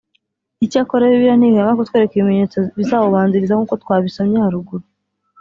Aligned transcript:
icyakora 0.65 1.11
Bibiliya 1.11 1.35
ntihwema 1.37 1.77
kutwereka 1.79 2.13
ibimenyetso 2.15 2.57
bizawubanziriza 2.77 3.55
nkuko 3.55 3.75
twabisomye 3.83 4.35
haruguru 4.43 4.83